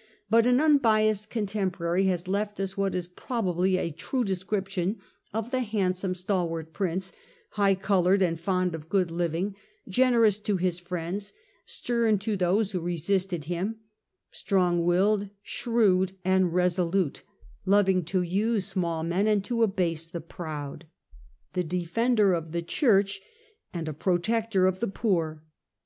[0.00, 3.76] AND ST LOUIS 195 but an unbiassed contemporary has left us what is pro bably
[3.76, 4.98] a true description
[5.34, 7.12] of the handsome, stalwart prince,
[7.50, 9.54] high coloured and fond of good living,
[9.86, 11.34] generous to his friends,
[11.66, 13.80] stern to those wdio resisted him,
[14.30, 17.22] strong willed, shrewd and resolute,
[17.66, 20.86] loving to use small men and to abase the proud,
[21.52, 23.20] the defender of the Church
[23.74, 25.42] and the protector of the poor.